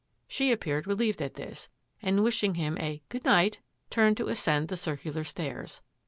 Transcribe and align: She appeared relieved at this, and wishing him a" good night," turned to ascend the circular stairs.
She 0.27 0.51
appeared 0.51 0.87
relieved 0.87 1.21
at 1.21 1.35
this, 1.35 1.69
and 2.01 2.23
wishing 2.23 2.55
him 2.55 2.75
a" 2.79 3.03
good 3.09 3.23
night," 3.23 3.59
turned 3.91 4.17
to 4.17 4.29
ascend 4.29 4.69
the 4.69 4.75
circular 4.75 5.23
stairs. 5.23 5.83